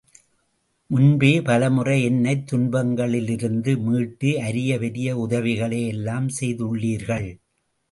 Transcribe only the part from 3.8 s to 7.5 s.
மீட்டு அரிய பெரிய உதவிகளை எல்லாம் செய்துள்ளீர்கள்!